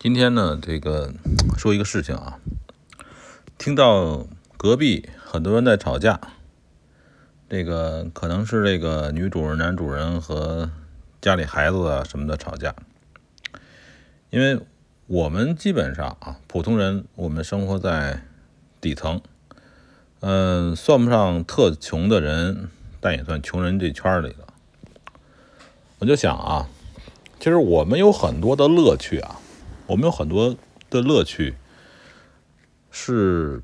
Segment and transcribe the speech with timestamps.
[0.00, 1.12] 今天呢，这个
[1.56, 2.38] 说一个事情啊，
[3.58, 6.20] 听到隔壁很多人在吵架，
[7.48, 10.70] 这个可能是这个女主人、男主人和
[11.20, 12.76] 家里孩子啊什么的吵架，
[14.30, 14.60] 因为
[15.08, 18.22] 我们基本上啊，普通人我们生活在
[18.80, 19.20] 底层，
[20.20, 22.68] 嗯，算不上特穷的人，
[23.00, 24.46] 但也算穷人这圈里的。
[25.98, 26.68] 我就想啊，
[27.40, 29.40] 其实我们有很多的乐趣啊。
[29.88, 30.54] 我们有很多
[30.90, 31.54] 的乐趣，
[32.90, 33.62] 是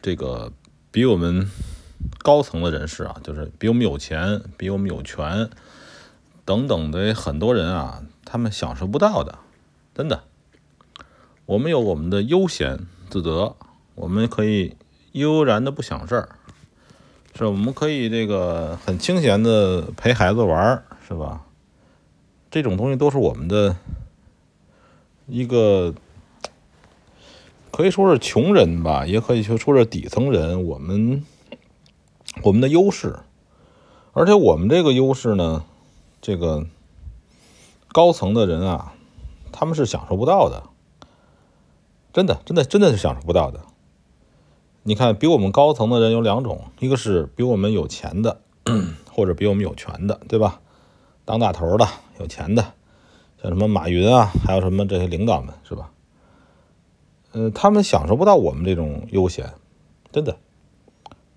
[0.00, 0.52] 这个
[0.92, 1.50] 比我们
[2.18, 5.50] 高层的人士啊，就是比我们有钱、比我们有权
[6.44, 9.40] 等等的很多人啊，他们享受不到的。
[9.92, 10.22] 真的，
[11.46, 13.56] 我们有我们的悠闲自得，
[13.96, 14.76] 我们可以
[15.10, 16.28] 悠然的不想事儿，
[17.34, 21.42] 是我们可以这个很清闲的陪孩子玩儿，是吧？
[22.52, 23.74] 这种东西都是我们的。
[25.26, 25.94] 一个
[27.70, 30.64] 可以说是穷人吧，也可以说说是底层人。
[30.64, 31.24] 我们
[32.42, 33.20] 我们的优势，
[34.12, 35.64] 而且我们这个优势呢，
[36.20, 36.66] 这个
[37.88, 38.94] 高层的人啊，
[39.50, 40.64] 他们是享受不到的。
[42.12, 43.60] 真的，真的，真的是享受不到的。
[44.84, 48.40] 你看，比我们高层的人有两种，一个是比我们有钱的，
[49.10, 50.60] 或者比我们有权的，对吧？
[51.24, 51.88] 当大头的，
[52.20, 52.74] 有钱的。
[53.44, 55.92] 像什么马云啊，还有什么这些领导们是吧？
[57.32, 59.52] 嗯，他们享受不到我们这种悠闲，
[60.10, 60.38] 真的。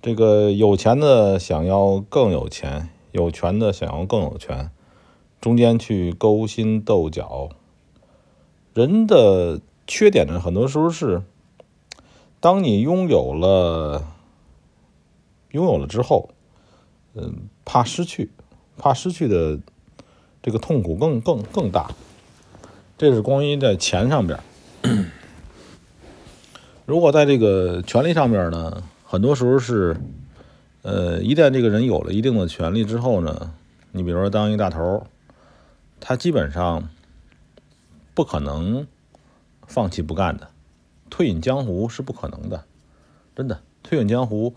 [0.00, 4.70] 这个有钱的想要更有钱，有权的想要更有权，
[5.40, 7.48] 中间去勾心斗角。
[8.72, 11.24] 人的缺点呢，很多时候是，
[12.38, 14.06] 当你拥有了，
[15.50, 16.30] 拥有了之后，
[17.14, 18.30] 嗯，怕失去，
[18.78, 19.58] 怕失去的。
[20.46, 21.90] 这个痛苦更更更大，
[22.96, 24.38] 这是关于在钱上边。
[26.86, 29.96] 如果在这个权利上面呢，很多时候是，
[30.82, 33.52] 呃，一旦这个人有了一定的权利之后呢，
[33.90, 35.04] 你比如说当一大头，
[35.98, 36.88] 他基本上
[38.14, 38.86] 不可能
[39.66, 40.48] 放弃不干的，
[41.10, 42.62] 退隐江湖是不可能的，
[43.34, 44.54] 真的退隐江湖，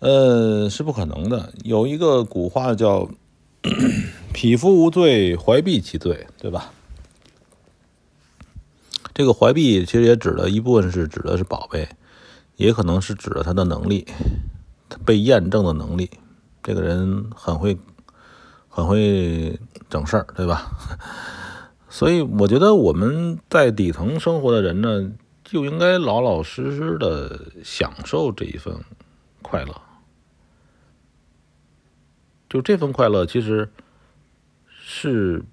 [0.00, 1.52] 呃，是不可能的。
[1.62, 3.08] 有一个古话叫。
[4.36, 6.70] 匹夫无罪，怀璧其罪，对吧？
[9.14, 11.88] 这个怀璧其实也指的一部分是指的是宝贝，
[12.56, 14.06] 也可能是指的他的能力，
[14.90, 16.10] 他被验证的能力。
[16.62, 17.78] 这个人很会，
[18.68, 19.58] 很会
[19.88, 20.70] 整事儿，对吧？
[21.88, 25.12] 所以我觉得我们在底层生活的人呢，
[25.44, 28.84] 就应该老老实实的享受这一份
[29.40, 29.80] 快乐。
[32.50, 33.70] 就这份快乐，其实。
[34.88, 35.44] 是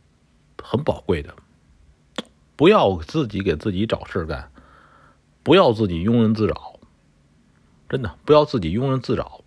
[0.62, 1.34] 很宝贵的，
[2.56, 4.52] 不要自己给自己找事干，
[5.42, 6.80] 不要自己庸人自扰，
[7.90, 9.42] 真的不要自己庸人自扰。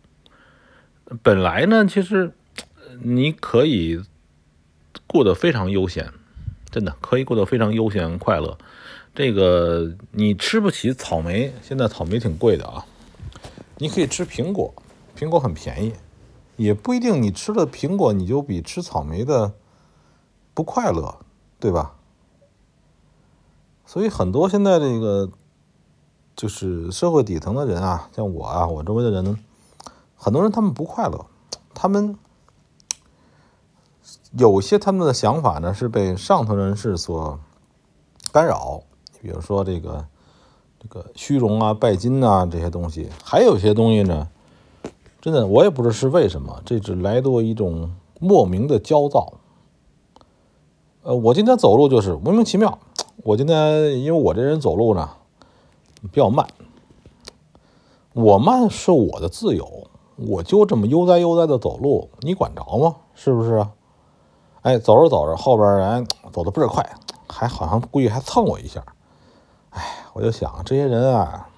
[1.23, 2.33] 本来呢，其实
[3.01, 4.03] 你可以
[5.07, 6.13] 过得非常悠闲，
[6.69, 8.59] 真的可以过得非常悠闲快乐。
[9.15, 12.85] 这个你吃不起草莓，现在草莓挺贵的啊，
[13.79, 14.75] 你可以吃苹果，
[15.17, 15.93] 苹果很便宜，
[16.57, 19.55] 也不一定你吃了苹果你就比吃草莓的。
[20.57, 21.17] 不快乐，
[21.61, 21.97] 对吧？
[23.85, 25.31] 所以很多现在这个
[26.35, 29.39] 就是社会底层的人啊，像我啊，我周围的人，
[30.17, 31.27] 很多人他们不快乐，
[31.75, 32.17] 他们
[34.33, 37.39] 有些他们的想法呢是被上层人士所
[38.33, 38.81] 干扰，
[39.21, 40.07] 比如说这个
[40.81, 44.31] 这个虚荣啊、拜金啊这些东西，还有些东西呢，
[45.21, 49.35] 真的我也不知道是为什么，这只来自一种莫名的焦躁。
[51.07, 52.81] 呃，我今天走路就是莫名其妙。
[53.23, 55.09] 我今天因为我这人走路呢
[56.11, 56.45] 比较慢，
[58.13, 62.97] 我慢是我的自由，我就这么悠哉悠哉的走路，你管着吗？
[63.15, 63.65] 是不是？
[64.63, 66.85] 哎，走着走着，后边人走的倍儿快，
[67.29, 68.85] 还好像故意还蹭我一下。
[69.71, 69.81] 哎，
[70.13, 71.49] 我就想这些人啊，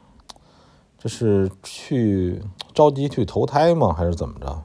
[0.99, 2.43] 这是去
[2.75, 3.95] 着急去投胎吗？
[3.95, 4.63] 还是怎么着？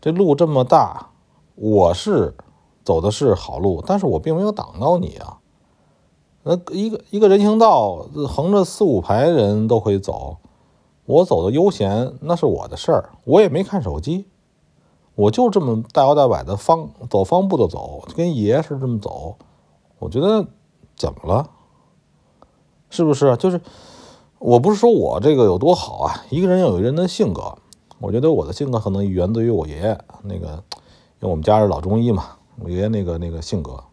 [0.00, 1.08] 这路这么大，
[1.56, 2.36] 我是。
[2.84, 5.38] 走的是好路，但是我并没有挡到你啊。
[6.42, 10.36] 那一个一个人行道，横着四五排人都可以走，
[11.06, 14.26] 我走的悠闲，那是我的事儿，我也没看手机，
[15.14, 19.36] 我就这么大摇大摆的方走方步的走，跟爷似的这么走，
[19.98, 20.46] 我觉得
[20.94, 21.48] 怎么了？
[22.90, 23.34] 是不是？
[23.38, 23.58] 就是
[24.38, 27.56] 我不是说我这个有多好啊，一个人有一个人的性格，
[28.00, 30.62] 我觉得我的性格可能源自于我爷爷那个，
[31.20, 32.36] 因为我们家是老中医嘛。
[32.60, 33.84] 我爷爷那个那个性格，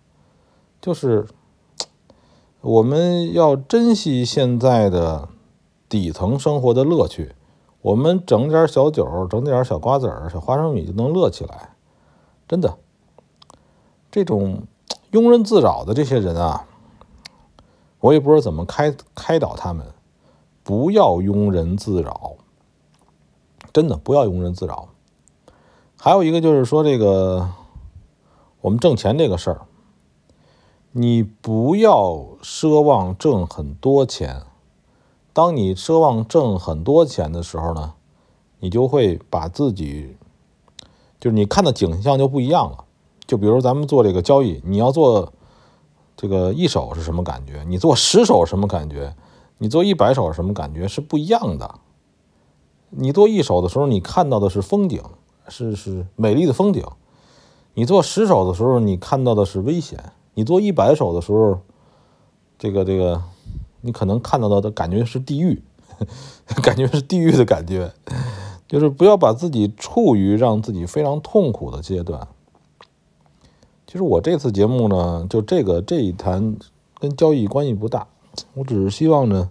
[0.79, 1.27] 就是
[2.61, 5.29] 我们要珍惜现在的
[5.89, 7.35] 底层生活的乐趣。
[7.81, 11.71] 我们整点小酒，整点小瓜子儿、小花生米就能乐起来，
[12.47, 12.77] 真的。
[14.11, 14.67] 这种
[15.11, 16.67] 庸人自扰的这些人啊，
[17.99, 19.87] 我也不知道怎么开开导他们，
[20.63, 22.33] 不要庸人自扰，
[23.73, 24.89] 真的不要庸人自扰。
[25.97, 27.49] 还有一个就是说，这个
[28.61, 29.61] 我们挣钱这个事儿，
[30.91, 34.43] 你不要奢望挣很多钱。
[35.33, 37.93] 当你奢望挣很多钱的时候呢，
[38.59, 40.15] 你就会把自己，
[41.19, 42.85] 就是你看的景象就不一样了。
[43.25, 45.31] 就比如咱们做这个交易，你要做
[46.15, 47.63] 这个一手是什么感觉？
[47.67, 49.15] 你做十手什么感觉？
[49.57, 50.87] 你做一百手什么感觉？
[50.87, 51.79] 是不一样的。
[52.89, 55.01] 你做一手的时候，你看到的是风景，
[55.47, 56.83] 是是美丽的风景；
[57.73, 59.97] 你做十手的时候，你看到的是危险；
[60.33, 61.59] 你做一百手的时候，
[62.57, 63.21] 这个这个。
[63.83, 65.63] 你可能看到的的感觉是地狱，
[66.61, 67.91] 感觉是地狱的感觉，
[68.67, 72.27] 就是不要把自己处于让自己非常痛苦的阶段。
[73.87, 76.55] 其实我这次节目呢，就这个这一谈
[76.99, 78.05] 跟交易关系不大，
[78.53, 79.49] 我只是希望呢，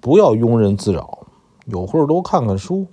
[0.00, 1.26] 不要庸人自扰，
[1.64, 2.86] 有空多看看书，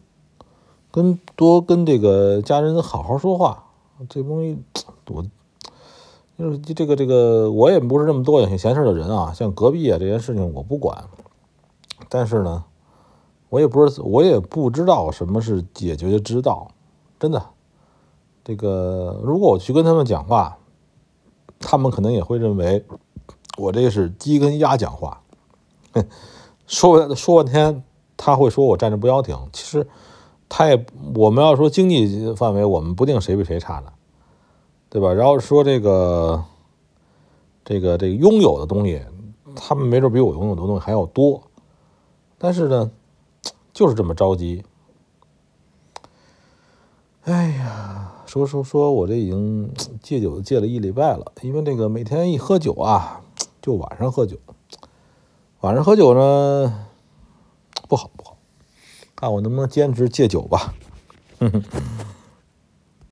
[0.89, 3.62] 跟多跟这个家人好好说话，
[4.09, 4.57] 这东西
[5.09, 5.25] 我。
[6.35, 9.31] 就是这个这个，我也不是那么多闲闲事的人啊。
[9.33, 11.05] 像隔壁啊这件事情我不管，
[12.09, 12.63] 但是呢，
[13.49, 16.71] 我也不是我也不知道什么是解决之道，
[17.19, 17.45] 真的。
[18.43, 20.57] 这个如果我去跟他们讲话，
[21.59, 22.83] 他们可能也会认为
[23.55, 25.21] 我这是鸡跟鸭讲话。
[26.65, 27.83] 说说半天，
[28.17, 29.37] 他会说我站着不腰挺。
[29.53, 29.87] 其实
[30.55, 30.85] 他也，
[31.15, 33.91] 我们要说经济范围，我们不定谁比谁差呢。
[34.87, 35.11] 对吧？
[35.11, 36.43] 然后说这个，
[37.65, 39.01] 这个，这个拥有的东西，
[39.55, 41.41] 他们没准比我拥有的东西还要多，
[42.37, 42.91] 但是呢，
[43.73, 44.63] 就是这么着急。
[47.23, 49.73] 哎呀，说说说，我这已经
[50.03, 53.23] 戒酒戒了一礼拜了，因为这个每天一喝酒啊，
[53.59, 54.37] 就晚上喝酒，
[55.61, 56.85] 晚上喝酒呢，
[59.23, 60.73] 看我能不能坚持戒酒吧。
[61.39, 61.63] 哼哼。